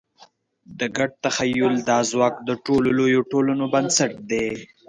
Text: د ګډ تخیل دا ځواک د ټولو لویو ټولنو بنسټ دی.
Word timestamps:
د 0.79 0.81
ګډ 0.97 1.11
تخیل 1.23 1.73
دا 1.89 1.97
ځواک 2.11 2.35
د 2.47 2.49
ټولو 2.65 2.89
لویو 2.97 3.21
ټولنو 3.31 3.63
بنسټ 3.73 4.11
دی. 4.31 4.47